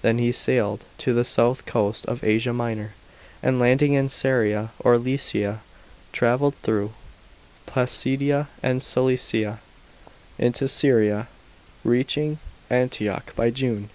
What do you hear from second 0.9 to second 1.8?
to the south